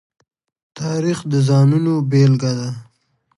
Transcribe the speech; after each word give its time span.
تاریخ 0.79 1.17
د 1.31 1.33
ځانونو 1.47 1.93
بېلګه 2.09 2.51
ده. 2.59 2.69